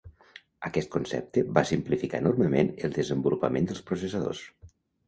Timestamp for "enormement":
2.27-2.75